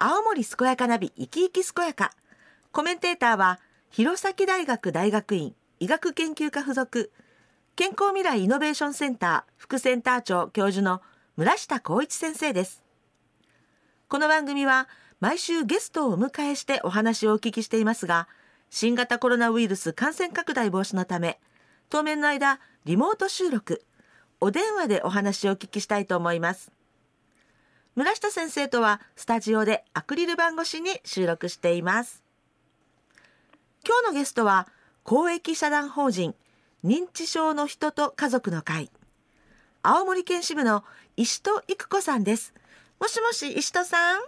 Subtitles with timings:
[0.00, 2.12] 青森健やかナビ生き生き健やか。
[2.70, 3.58] コメンテーターは
[3.90, 7.10] 弘前大学大学院医学研究科附属。
[7.74, 11.02] 健康未来イノベーションセンター副センター長教授の
[11.36, 12.84] 村下光一先生です。
[14.08, 14.88] この番組は
[15.18, 18.28] 毎週ゲストをお迎えしてお話をお聞きしていますが
[18.70, 21.40] 新型コロナウイルス感染拡大防止のため
[21.90, 23.82] 当面の間リモート収録
[24.40, 26.77] お電話でお話をお聞きしたいと思います。
[27.98, 32.22] 村下先生とはスタジオでアクリル板越しに収録しています
[33.84, 34.68] 今日のゲストは
[35.02, 36.36] 公益社団法人
[36.84, 38.92] 認知症の人と家族の会
[39.82, 40.84] 青森県支部の
[41.16, 42.54] 石戸育子さんです
[43.00, 44.20] もしもし石戸さん？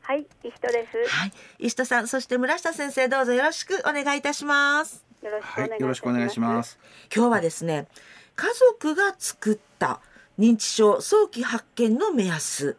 [0.00, 1.08] はい、石戸です。
[1.08, 5.70] はい石戸さんそして村下先生どうぞよろしくお願いいたしますよろしくお願いします。
[5.70, 6.78] はい、よろしくお願いします。
[7.14, 7.86] 今日はですね
[8.34, 10.00] 家族が作った
[10.40, 12.76] 認知症早期発見の目安。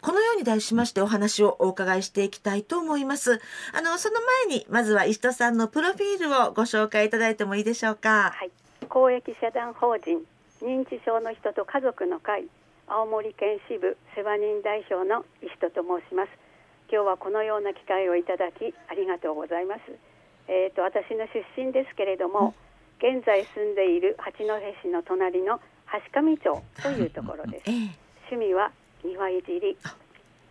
[0.00, 3.40] このように題しましてお話をお伺いしていきたいと思います。
[3.74, 8.32] あの、その前に、まずは石戸さんのプロフィールをご紹介いただいてもいいでしょうか？
[8.34, 8.50] はい、
[8.88, 10.24] 公益社団法人
[10.62, 12.46] 認知症の人と家族の会
[12.86, 16.30] 青森県支部世話人代表の石戸と申します。
[16.90, 19.80] 今日はこのような機会をいただきありがとうございます。
[20.48, 22.54] えっ、と私の出身ですけれども、
[22.98, 24.44] 現在住んでいる八戸
[24.82, 25.60] 市の隣の
[26.12, 27.70] 橋上町というところです。
[27.70, 28.72] ええ趣味は
[29.04, 29.76] 庭いじり、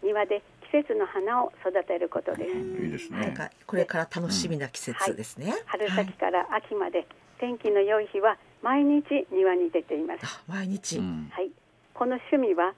[0.03, 2.51] 庭で季節の花を育てることです。
[2.51, 3.19] いいですね。
[3.19, 5.53] なんか、これから楽しみな季節ですね。
[5.65, 7.05] 春はい先から秋まで、
[7.39, 10.19] 天気の良い日は毎日庭に出ています。
[10.23, 10.97] あ毎日。
[10.97, 11.29] うん。
[11.31, 11.49] はい、
[11.93, 12.73] この趣味は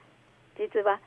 [0.56, 1.00] 実は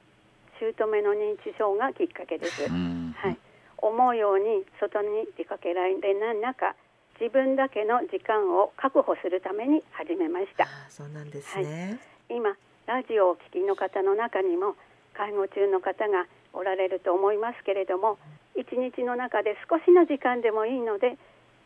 [0.60, 2.64] 姑の認知症がきっかけです。
[2.70, 3.16] うん。
[3.18, 3.38] はい、
[3.78, 6.76] 思うように外に出かけられない中、
[7.20, 10.66] 自分だけの時間を確保するために始めました。
[10.66, 12.00] あそうなんですね。
[12.30, 12.56] 今
[12.88, 14.80] ラジオをお聴きの方の中にも
[15.12, 18.18] 介護中の方がおられると思いますけれども
[18.56, 21.20] 一日の中で少しの時間でもいいので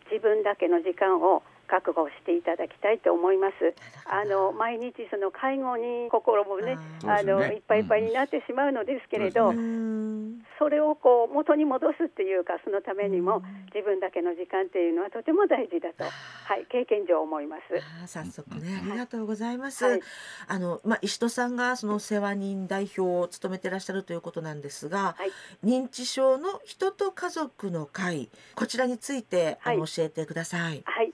[0.10, 3.56] 自分だけの時間を確保していただきたいと思います。
[4.04, 10.44] あの毎日その介護に心もねああのいっぱいいっぱいになってしまうのですけれど、うーん。
[10.60, 13.42] それをこう元に戻すっていうかそのためにも
[13.74, 16.10] 自分だけの時間っていうのはとても大事だと、は
[16.56, 17.62] い、経験上思います。
[18.04, 19.84] あ早速ね、ありがとうございます。
[19.86, 20.02] はい。
[20.48, 25.32] あの、まあ、石戸さんがその世話人代表を務めてらっしゃるということなんですが、はい。
[25.66, 29.90] 認知症の人と家族の会、こちらについて、あのはい。
[29.90, 30.84] 教えてください。
[30.86, 31.11] はい、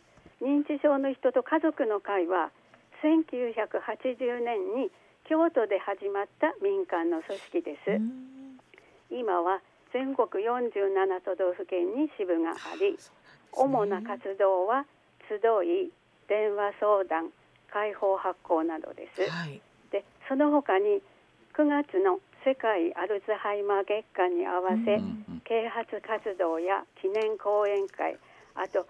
[0.77, 2.51] 認知症の人と家族の会は
[3.01, 4.91] 1980年に
[5.25, 7.97] 京都で始まった民間の組織です。
[9.09, 9.61] 今は
[9.93, 12.97] 全国47都道府県に支部があり、
[13.51, 14.85] 主な活動は
[15.27, 15.91] 集い、
[16.29, 17.33] 電話相談、
[17.73, 19.29] 開放発行などです。
[19.29, 19.61] はい。
[19.91, 21.01] で、その他に
[21.57, 25.01] 9月の世界アルツハイマー月間に合わせ、
[25.43, 28.17] 啓発活動や記念講演会
[28.55, 28.87] あと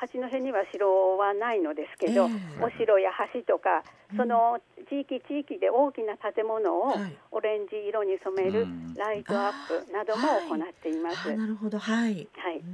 [0.00, 2.64] 八戸には城はないのですけど、ええ。
[2.64, 3.84] お城や橋とか
[4.16, 7.12] その地域地域で大きな建物をはい。
[7.30, 8.94] オレンジ色に染めるうん。
[8.96, 11.30] ライトアップなども行っています。
[11.30, 12.26] あなるほど、はい。
[12.32, 12.64] はい、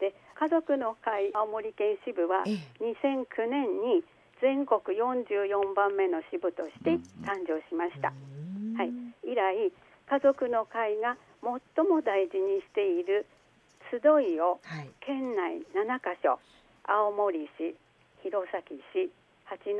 [0.00, 2.56] で家族の会青森県支部はええ。
[2.80, 4.02] 2009年に
[4.40, 8.08] 全国44番目の支部として誕生しました。
[8.08, 8.80] うーん。
[8.80, 8.92] はい、
[9.22, 9.72] 以来
[10.08, 11.16] 家族の会が
[11.76, 13.26] 最も大事にしている
[13.90, 14.90] 集いをはい。
[15.00, 16.38] 県内7カ所
[16.84, 17.76] 青森市
[18.22, 18.62] 弘前
[18.92, 19.10] 市
[19.44, 19.72] 八戸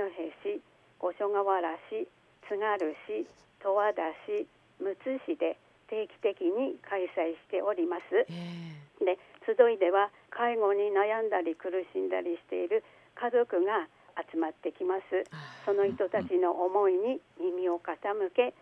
[0.45, 0.61] 市
[0.99, 2.09] 五所川原市
[2.49, 3.27] 津軽市
[3.63, 4.47] 十和田市
[4.81, 5.57] むつ市で
[5.89, 8.27] 定期的に開催しております。
[8.29, 12.85] えで集いでは介護に悩んだり苦しんだりしている
[13.15, 13.89] 家族が
[14.33, 15.17] 集まってきます。
[15.17, 15.25] え
[15.65, 18.55] その人たちの思いに耳を傾け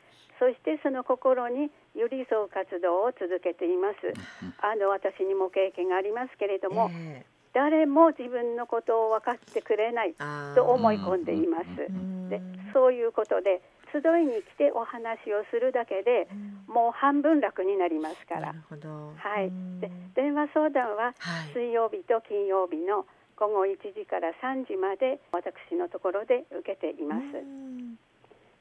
[0.42, 4.10] そしてその心に寄り添う活動を続けています。
[4.58, 10.14] あの私にも経験がありますけれども、ええ誰も自分のことを分かってくれない
[10.54, 11.69] と思い込んでいます。
[11.86, 12.41] うんで
[12.72, 13.60] そういうことで
[13.92, 16.26] 集いに来てお話をするだけで
[16.66, 18.54] もう半分楽になりますから。
[18.56, 21.53] はいうん、で電話相談ははい。
[21.53, 23.06] 水曜日と金曜日の
[23.36, 27.22] 午後1時から3時まで私のところで受けています。
[27.36, 27.98] うん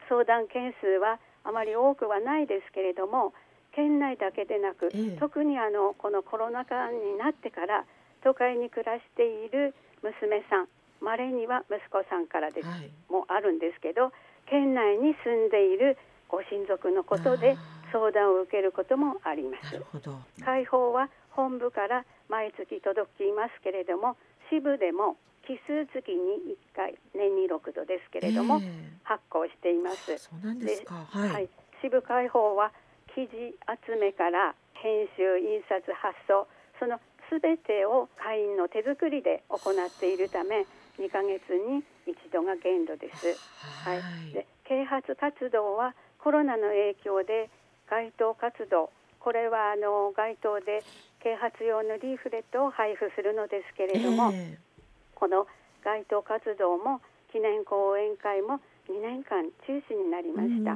[0.09, 3.33] 相談件数はあまり多くはないですけれども
[3.73, 7.85] 県内だけでなく、ええ特にあのこのコロナ禍になってから
[8.23, 9.73] 都会に暮らしている
[10.03, 10.67] 娘さん
[11.01, 12.91] まれには息子さんからです、はい。
[13.09, 14.11] もあるんですけど
[14.45, 15.97] 県内に住んでいる
[16.27, 19.85] ご親族のことであ相談を受けることもありますなる。
[19.91, 20.15] ほど。
[20.43, 24.15] 開放は本部から毎月届きますけれども
[24.49, 25.17] 支部でも
[25.51, 30.17] 奇数月に1回年に6度ですけれども、え発行していますえ。
[30.17, 31.03] そうなんですか。
[31.03, 31.29] はい。
[31.29, 31.49] はい、
[31.83, 32.71] 支部開放は
[33.11, 33.51] 記事
[33.83, 36.47] 集めから編集印刷発送
[36.79, 40.63] その全てを会員の手作りで行っているため
[40.95, 43.35] 2ヶ月に一度が限度です。
[43.83, 47.49] はい、で啓発活動はコロナの影響で
[47.89, 50.85] 街頭活動これはあの街頭で
[51.21, 54.70] 啓発用のリーフレットを配布するのですけれども、えー、
[55.21, 55.45] この
[55.85, 56.97] 街頭活動も
[57.29, 58.57] 記念講演会も
[58.89, 60.73] 2年間中止になりました。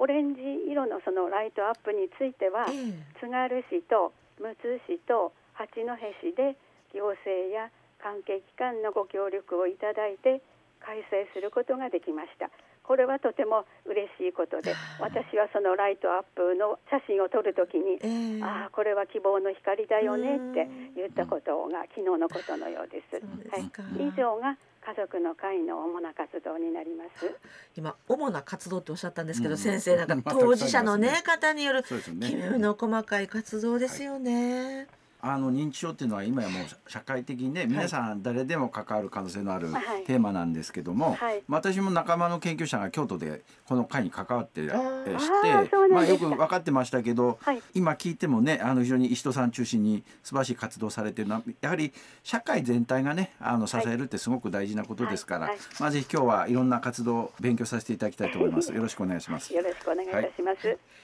[0.00, 0.40] オレンジ
[0.72, 5.84] 色のそのライトアップについては、えー、津軽市とむつ市と八戸
[6.24, 6.56] 市で
[6.96, 7.68] 行政や
[8.00, 10.40] 関係機関のご協力をいただいて
[10.80, 12.48] 開催することができました。
[12.82, 23.22] これはとても嬉しいことで私はそのライトアップの写真を撮るときに、えー、ああこれは希望の光だよねって言ったことが昨日のことのようです。
[23.50, 23.70] はい、
[24.02, 27.38] 以上が家族の会の主な活動になります。
[27.76, 31.92] 今主な活動っておっしゃったんですけど、うん、先生なんか当事者のね方によるき
[32.34, 34.76] めの細かい活動ですよね。
[34.76, 39.68] はいあの認知症っていうのは今やもう社会的にね皆さん誰でも関わる可能性のある
[40.04, 44.74] テーマなんですけども、はい、私も仲間の研究者が京都でこの会に関わってして
[45.92, 51.92] まあよく分かってましたけど、はい、今聞いてもねあの非常に石戸さん中心に素晴らしい活動されてるのはやはり
[52.24, 58.72] 社会全体がねあの支えるってすごく大事なことですから、はい、まあぜひ今日はいろんな活動を勉強させていただきたいと思います。
[58.72, 59.54] よろしくお願いします。
[59.54, 61.01] よろしくお願いいたします。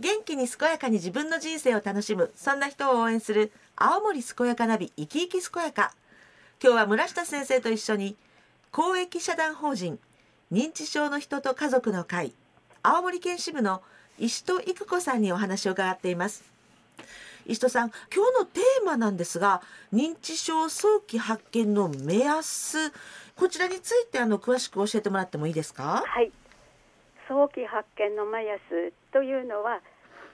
[0.00, 2.32] 元気に健やかに自分の人生を楽しむ。
[2.36, 5.92] そんな人を応援する青森健やかナビ生き生き健やか。
[6.62, 8.16] 今日は村下先生と一緒に
[8.72, 9.98] 公益社団法人
[10.52, 12.32] 認知症の人と家族の会
[12.82, 13.82] 青森県支部の
[14.18, 16.44] 石戸育子さんにお話を伺っています。
[17.46, 19.62] 石戸さん今日のテーマなんですが
[19.92, 22.90] 認知症早期発見の目安
[23.36, 26.02] こちらについてあの詳しく教えてもらってもいいですか？
[26.06, 26.32] はい。
[27.28, 28.60] 早期発見の目安
[29.12, 29.80] というのは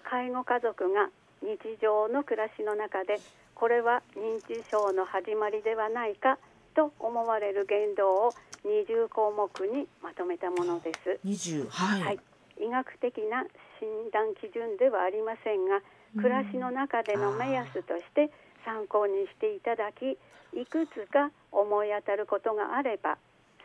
[0.09, 1.11] 介護家族が
[1.43, 3.19] 日常の暮らしの中で
[3.55, 6.39] これは認知症の始まりではないか
[6.75, 8.33] と思われる言動を
[8.65, 11.19] 20項目にまとめたものです。
[11.25, 12.19] 20はい、はい、
[12.61, 13.45] 医学的な
[13.81, 15.81] 診断基準ではありませんが
[16.17, 18.31] 暮らしの中での目安として
[18.65, 20.19] 参考にしていただき
[20.53, 23.17] いくつか思い当たることがあれば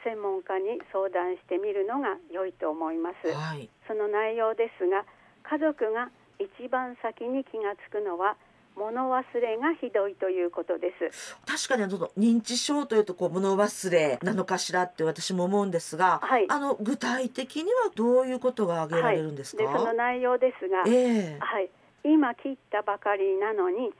[0.06, 5.04] 専門家に相談してみるのが良いと思います、はい、その内容ですが
[5.44, 8.38] 家族が一番先に気がつくのは
[8.78, 11.38] 物忘れがひどいということです。
[11.46, 21.69] 確かに認知症というとこう物忘れなのかしらって私も思うんですが、はい、あの具体的にはどういうことが挙げられるんですか、はい、でその内容ですが、えー、はい、
[22.04, 23.92] 今切ったばかりなのに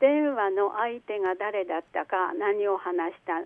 [0.00, 3.44] 電話の相手が誰だったか何を話した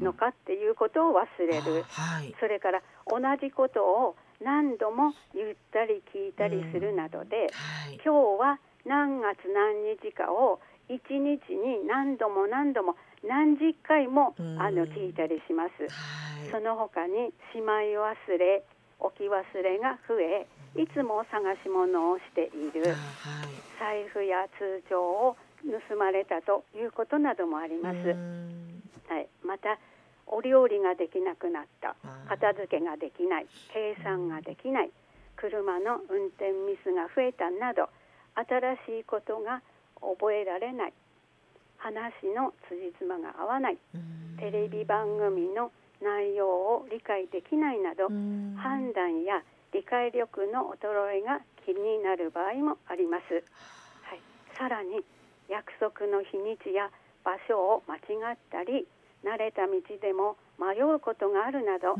[0.00, 12.96] のかっていうことを忘れる、はい、それから同じことを何度も言ったり聞いたりするなどで、はい、今日は何月何日かを一日に何度も何度も
[13.26, 18.62] 何十回もあの聞いたりします、はい、その他にしまい忘れ
[19.00, 20.46] 置き忘れが増え
[20.80, 22.94] いつも探し物をしている、
[23.80, 28.65] 財布や通帳を盗まれたということなどもあります。
[29.08, 29.78] はい、また
[30.26, 31.96] お料理ができなくなった。
[32.28, 33.46] 片付けができない。
[33.72, 34.90] 計算ができない。
[35.36, 37.88] 車の運転ミスが増えたなど
[38.34, 39.62] 新しいことが
[40.00, 40.92] 覚えられない。
[41.78, 43.78] 話の辻褄が合わない。
[44.38, 45.70] テレビ番組の
[46.02, 53.34] 内容を理解できないなど判断や理解力の衰えが気になる場合もあります、
[54.02, 54.20] はい、
[54.56, 55.00] さらに
[55.48, 56.90] 約束の日にちや
[57.24, 58.86] 場所を間違ったり
[59.24, 61.94] 慣れた道でも迷うことがあるなど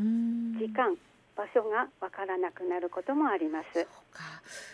[0.59, 0.97] 時間
[1.37, 3.87] 場所がわからなくなることもあります。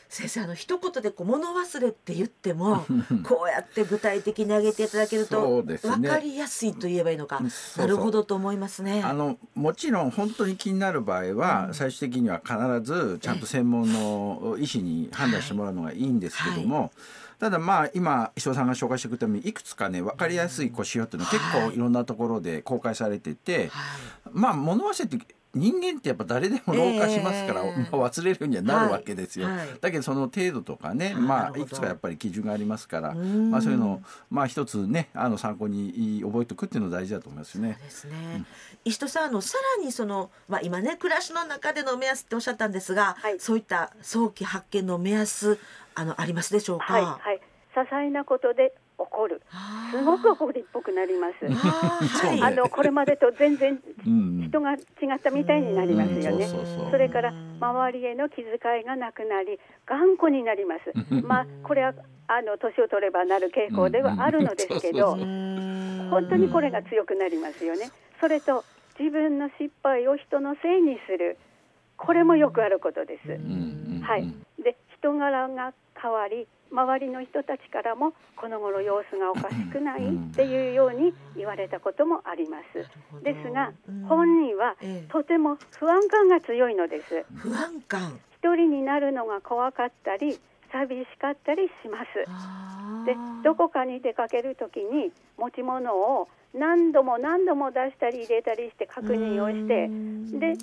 [0.08, 2.84] 先生あの一言でこう物忘れって言っても
[3.26, 7.40] こうやって具体的に挙げていただけると分かりやすいと言えばいいのか、
[7.76, 9.02] なるほどと思いますね。
[9.02, 16.75] あのもちろん本当に気になる場合は、うん、最終的には必ずちゃんと専門の医師に判断してもらうのがいいんですけども。
[16.76, 16.90] はいはい
[17.42, 23.72] ただまあ今石尾さんが紹介してくれたようにいくつかね分かりやすいこう指標っていうのは結構いろんなところで公開されてて、
[24.30, 29.56] まあ物忘れって人間ってやっぱ誰でも老化しますから、えー、まあ、忘れるようにはなるわけですよ、はい。
[29.59, 37.78] はい、だけどその程度とかね、まあ、いくつかやっぱり基準がありますから、まあ、そういうのを、まあ、一つねあの参考に覚えておくっていうの大事だと思いますね。
[37.82, 38.47] ですね、うん、
[38.85, 45.59] 石戸さんあのさらにその、まあ、今ね暮らしの中での目安っておっしゃったんですが、はい、そういった早期発見の目安
[45.94, 46.85] あのありますでしょうか？
[46.94, 47.40] はい、はい、
[47.76, 49.42] 些細なことで怒る。
[49.90, 52.42] すごく怒りっぽくなります。
[52.42, 56.46] あのこれまでと全然うん人が違ったみたいになりますよね。
[56.46, 58.44] うんそれから周りへの気遣
[58.80, 60.92] いがなくなり頑固になります。
[61.25, 61.94] まあこれは
[62.28, 65.16] あの年を取ればなる傾向ではあるのですけど
[66.11, 67.90] 本当にこれが強くなりますよね。
[68.20, 68.64] それと
[68.99, 71.37] 自分の失敗を人のせいにする。
[71.96, 73.28] これもよくあることです。
[74.02, 75.72] はい、で人柄が
[76.02, 83.23] 変わり周りの人たちからもこの頃様子がおかしくないっていうように言われたこともあります。
[83.23, 83.73] ですが
[84.09, 85.12] 本人はええ。
[85.12, 87.25] とても不安感が強いのです。
[87.37, 88.18] 不安感。
[88.42, 90.40] 一人になるのが怖かったり
[90.73, 93.06] 寂しかったりします。
[93.06, 100.40] でどこかに出かける時に持ち物を何度も何度も出したり入れたりして確認をしてうん。
[100.40, 100.56] で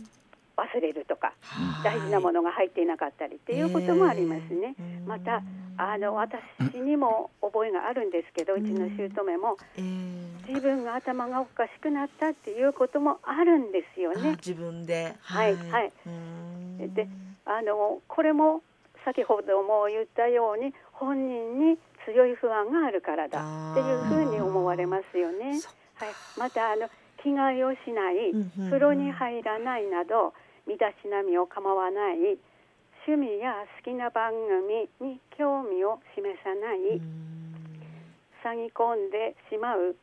[0.59, 1.99] 忘れるとかはい。
[1.99, 4.75] 大事なものが入っていなかったりっていうこともありますね。
[4.79, 5.41] ええまた
[5.77, 6.41] あの私
[6.75, 9.57] にも覚えがあるんですけどうちの姑も。
[9.77, 14.29] ええ自分が頭がおかしくなったっていうこともあるんですよね。
[14.29, 15.15] あ自分で。
[15.21, 15.91] はいはい。
[16.05, 16.93] うん。
[16.93, 17.07] で
[17.45, 18.61] あのこれも
[19.05, 25.59] 先ほども言ったように本人に強い不安があるからだっていうふうに思われますよね。
[25.59, 26.87] そはい、またあの
[27.21, 28.31] 着替えをしない
[28.69, 30.33] 風呂に入らないなど
[30.69, 32.37] 身だしなみを構わない
[33.07, 37.01] 趣味や好きな番組に興味を示さない
[38.45, 39.95] 詐欺込んでしまう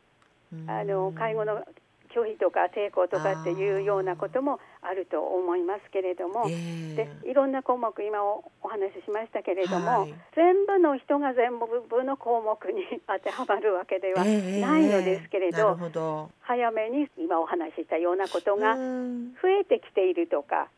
[0.66, 1.62] あの介護の
[2.10, 4.58] 拒否とか抵抗とかっていうようなことも
[4.88, 10.14] あると思いますけれども、えでいろんな項目今おお話ししましたけれども、はい。
[10.34, 16.30] 全部の人が全部の項目に 当てはまるわけではええないのですけれど、なるほど。
[16.40, 19.34] 早めに今お話ししたようなことがうん。
[19.42, 20.68] 増えてきているとか、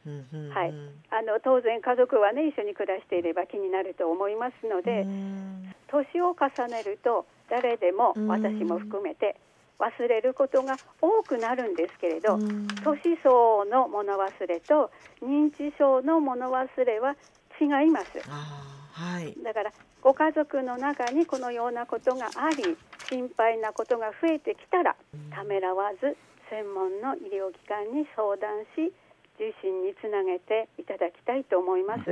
[0.53, 0.75] はい。
[1.11, 5.75] あの当然家族はね一緒に暮らしていれば気になると思いますので、うん。
[5.88, 8.29] 年を重ねると誰でもうん。
[8.29, 9.37] 私も含めて
[9.78, 12.66] 忘れることが多くなるんですけれど、うん。
[12.66, 14.90] 年相応の物忘れと
[15.23, 17.16] 認知症の物忘れは
[17.61, 18.28] 違います。
[18.28, 19.35] はい。
[19.42, 22.76] だからご家族の中にこのようなことがあり
[23.11, 24.97] 心配なことが増えてきたら
[25.30, 26.16] ためらわず
[26.50, 28.92] 専門の医療機関に相談し
[29.38, 32.04] 受診につなげていただきたいと思います。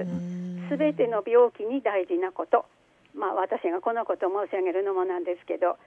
[0.70, 2.66] すべての病気に大事なこと、
[3.14, 5.78] まあ、私がこのことを申し上げるのもなんですけど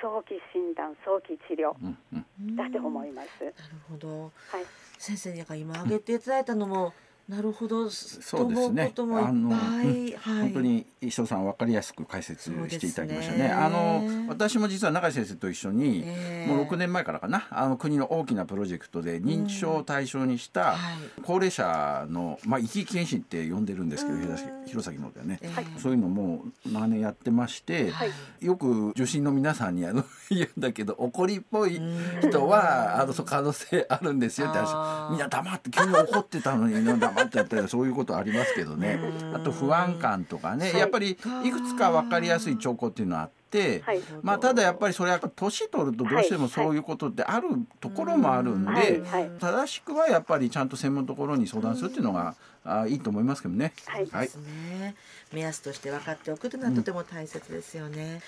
[0.00, 1.74] 早期診断早期治療。
[1.82, 2.56] うんうん。
[2.56, 3.44] だと思います。
[3.44, 3.54] なる
[3.88, 4.22] ほど。
[4.22, 4.64] はい、
[4.98, 6.92] 先生に今挙げていただいたのも、
[7.30, 7.88] なるほど。
[7.88, 8.92] そうですね。
[8.96, 13.44] あのはい、本当に石尾さん分かりやすく解説していただきましたね。
[13.44, 16.52] ねあの私も実は永井先生と一緒に、ええ。
[16.52, 17.46] もう6年前からかな。
[17.50, 20.78] あの国の大きなプロジェクトで認知症を対象にしたはい。
[21.22, 24.66] 高齢者の、まあ、生き生き検診って呼んでるんですけどうん。
[24.66, 25.54] 弘前のではね、ええ。
[25.54, 25.66] はい。
[25.78, 28.10] そういうのも長年やってまして、はい。
[28.44, 31.80] よく受診の皆さんにあの 言うんだけど怒りっぽい
[32.22, 35.10] 人はあのそう可能性あるんですよってあ話ー。
[35.10, 39.00] みんな黙って急に怒ってたのに 黙っちゃったりそういうことありますけどね。
[39.22, 39.36] うん。
[39.36, 40.70] あと不安感とかね。
[40.70, 43.82] はいやっぱりいくつか分かりやすい兆候っていうのはあって。
[43.84, 44.00] はい。
[44.22, 47.48] まあ、ただやっぱりそれは年取るとどうしてもそういうことってある
[47.80, 49.00] ところもあるんで、はい。
[49.00, 49.30] はい。
[49.40, 52.34] 正しくはやっぱりちゃんと専門のところに相談するっていうのが
[52.64, 53.72] あいいと思いますけどね。
[53.86, 54.06] はい。
[54.10, 54.26] はい。
[54.26, 54.94] ですね。
[55.32, 58.20] 目安として分かっておくというのはとても大切ですよね、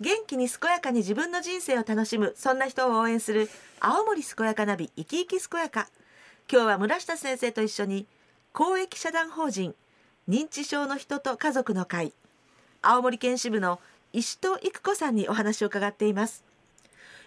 [0.00, 3.50] 元気に健やかに自分の人生を楽しむそんな人を応援する
[3.80, 5.88] 青森健やかナビ生き生き健やか。
[6.50, 8.06] 今日は村下先生と一緒に
[8.52, 9.74] 公益社団法人
[10.28, 12.12] 認知症の人と家族の会
[12.80, 13.80] 青森県支部の
[14.12, 16.44] 石戸育子さんにお話を伺っています。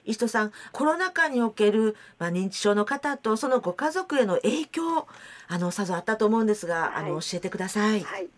[0.06, 5.08] 石戸さんコロナ禍における、まあ、認知症の方とそのご家族への影響
[5.50, 8.00] あのさぞあったと思うんですが、あのはい教えてください。
[8.00, 8.30] はい、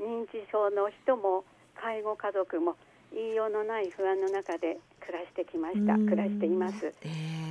[0.00, 1.44] 認知症の人も
[1.80, 2.76] 介護家族も
[3.14, 5.94] 言いようのない不安の中で暮らしてきました。
[5.94, 6.06] うん。
[6.06, 7.44] 暮らしています、ええー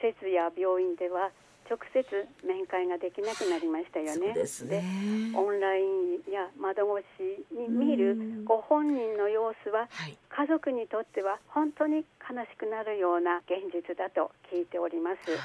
[0.00, 1.30] 施設や病院では
[1.68, 2.04] 直接
[2.46, 4.32] 面会ができなくなりましたーよね。
[4.34, 4.82] ですね。
[5.36, 8.44] オンラインや窓越しに見るうん。
[8.44, 10.16] ご本人の様子ははい。
[10.28, 15.40] 家族にとっては本当に悲しくなるような現実だと聞いております、はい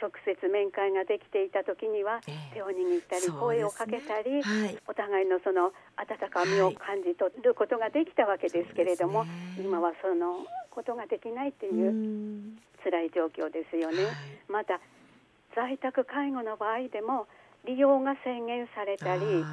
[0.00, 2.54] 直接面会ができていた時にはええ。
[2.54, 4.78] 手を握ったり声をかけたり、はい。
[4.88, 9.26] お互いのその温かみを感じ取ることができたわけですけれども、
[9.58, 12.58] 今はそのことができないっていううん。
[12.82, 14.04] 辛い状況ですよね。
[14.04, 14.14] はい。
[14.48, 14.80] また
[15.54, 17.26] 在宅介護の場合でも
[17.66, 19.44] 利用が制限されたり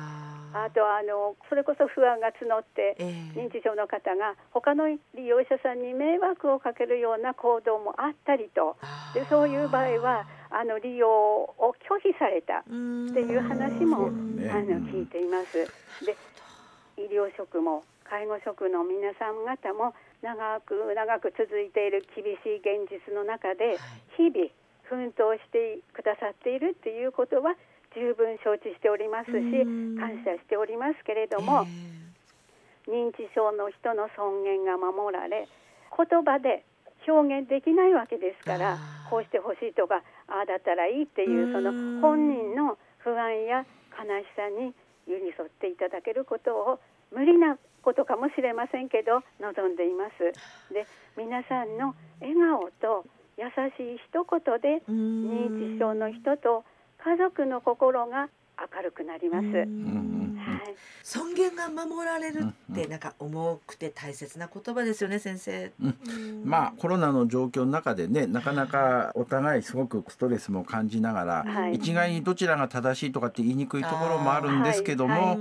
[0.53, 3.39] ああとあのそれこそ不安が募ってええ。
[3.39, 8.77] 認知症の方が他の利用者さんに迷惑をかけるような行動もあったりと。
[9.13, 12.59] でそういう場合はあの利用を拒否された。
[12.59, 14.87] っていう話も、あのうん。
[14.91, 15.65] 聞いています。
[16.05, 16.15] で
[16.97, 23.77] 医療職も介護職の皆さん方も長く長く続いている厳しい現実の中で
[24.17, 24.49] 日々
[24.89, 27.53] 奮闘してくださっているっていうことは
[27.97, 29.97] 十分承知しておりますしうん。
[29.97, 31.65] 感謝しておりますけれども、
[32.87, 35.47] 認知症の人の尊厳が守られ
[35.91, 36.63] 言葉で
[37.07, 38.77] 表現できないわけですから
[39.09, 44.73] こうしてほしいとかああだったらいいっていうそのうん本人の不安や悲しさに
[45.07, 46.79] 寄り添っていただけることを
[47.11, 50.31] 無理なことかもしれませんけど望んでいます。
[50.73, 50.85] で
[51.15, 53.05] 皆さんの笑顔と
[53.37, 53.45] 優
[53.77, 56.65] しい一言で認知症の人と
[57.03, 58.29] 家族の心が
[58.75, 59.47] 明るくなります。
[61.03, 65.72] 尊厳が守られるってなんか重くて大切な言葉ですよね先生。
[65.81, 65.96] うん。
[66.43, 71.75] まあコロナの状況の中でねなかなかお互いすごくストレスも感じながら、はい。
[71.75, 75.38] 一概にどちらが正しいとかって言いにくいところもあるんですけども、あーはい。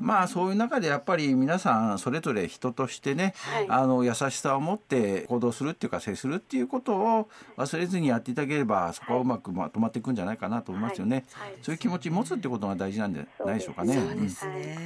[0.00, 3.66] まあそういう中でやっぱり皆さんそれぞれ人としてね、はい。
[3.68, 11.24] あの優しさを持って行動するっていうか接するっていうことを忘れずにやっていただければそこはうまくまとまっていくんじゃないかなと思いますよね。
[11.32, 11.54] はい。
[11.62, 13.94] そういう気持ち持つってことが大事なんじゃないでしょうかね。
[13.94, 14.79] そうですね。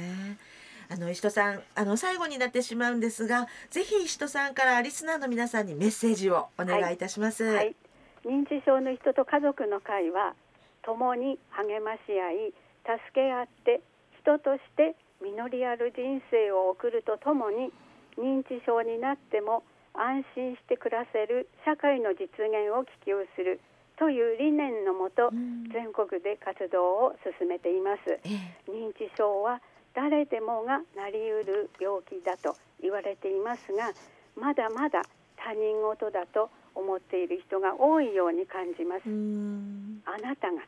[0.89, 7.43] あの石戸さんあの最後になってしまうんですがぜひ石戸さんからリスナーの皆さんにメッセージをお願いいたします。
[7.43, 7.75] はい、
[8.23, 10.35] 認知症の人と家族の会は
[10.83, 12.53] 共に励まし合い
[12.85, 13.81] 助け合って
[14.21, 17.73] 人として実りある人生を送るとともに
[18.17, 23.59] 認知症になっても安心して暮らせる社会の実現を希求する
[23.97, 28.19] という理念のもとうん全国で活動を進めています。
[28.23, 29.61] ええ認知症は
[29.95, 33.91] 誰でもがなりうる病気だと言われていますが
[34.35, 35.01] まだまだ
[35.37, 39.07] 他人事だと思っている人が多いように感じます。
[39.07, 40.01] うん。
[40.05, 40.61] あなたが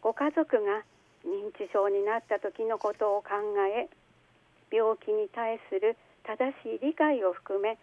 [0.00, 0.82] ご家族が
[1.24, 3.28] 認知症になった時のことを考
[3.68, 3.88] え
[4.74, 7.76] 病気に対する正しい理解を含め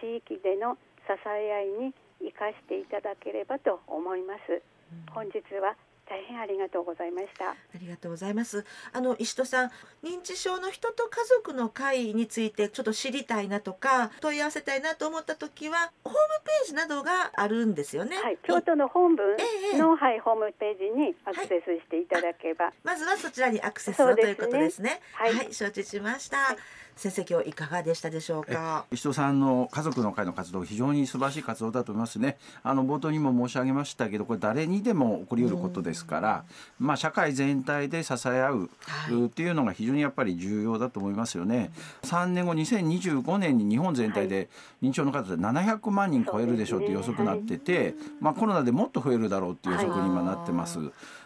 [0.00, 4.62] 地域での支え合いに生かしていただければと思います。
[5.10, 5.74] 本日は
[6.08, 8.64] 大変ありがとうございましたありがとうございます。
[8.92, 9.70] あの石戸さん、
[10.04, 18.16] 認知症の人と家族の会についてちょっと知りたいなとか問い合わせたいなと思った時はホームページなどがあるんですよね。
[18.16, 25.00] はい、京都の本部ええの、はい、ホームページにアクセスしていただけば、まずはそちらにアクセスということですね。
[25.12, 26.56] はい承知しました。
[26.96, 28.86] はい先生今日いかがでしたでしょうか？
[28.90, 32.38] 石戸さんの家族の会の活動非常に素晴らしい活動だと思いますね。
[32.62, 36.44] あの冒頭にも申し上げましたけどこれ誰にでも起こりうることですから、
[36.78, 41.70] まあ社会全体で支え合うはいっていうのが非常にやっぱり重要だと思いますよね。
[42.04, 44.48] 3年後2025年に日本全体で
[44.82, 50.78] 認知症の方で700万人超えるでしょうっていう予測になってて、まあコロナでもっと増えるだろうっていう予測に今なってます。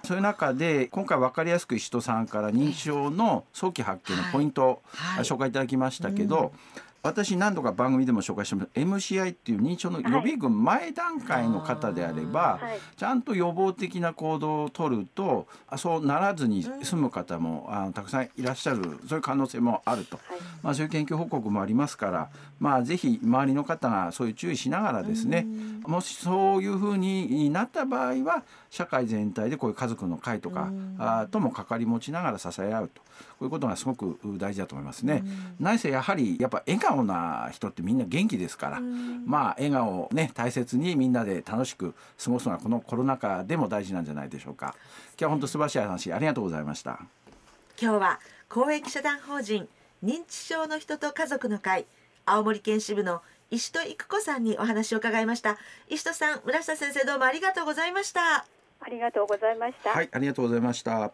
[0.05, 6.53] そういう中で今回分かりやすく石戸さんから認知症の早期発見のポイントをはい紹介いたただきましたけど、
[7.03, 8.69] 私何度か番組でも紹介してます。
[8.75, 12.79] MCI っていう認知症の予備軍前段階の方であれば、はい。
[12.97, 20.41] ちゃんと予防的な行動を取るとあそうならずに済む方も、あのたくさんいらっしゃるそういう可能性もあると、はい。
[20.63, 25.47] まあ、そういう研究報告もありますから、まあ、ぜひ周りの方がそういう注意しながらですね
[25.87, 33.01] もしそういうふうになった場合は社会全体でこういう家族の会とかあとも関わり持ちながら支え合うと。
[33.39, 35.23] こういうことがすごく大事だと思いますね。
[35.59, 44.75] 何せやはりやっぱ笑顔な人ってみんな元気ですから、まあ笑顔をね大切にみんなで楽しく過ごすのはこのコロナ禍でも大事なんじゃないでしょうか。
[45.11, 47.01] 今日は本当素晴らしい話ありがとうございました。
[47.81, 49.69] 今日は公益社団法人
[50.05, 51.87] 認知症の人と家族の会
[52.27, 58.47] 青森県支部の石戸育子さんにお話を伺いました石戸さん村下先生どうもありがとうございました
[58.81, 59.91] ありがとうございました。
[59.91, 61.13] はい、ありがとうございました。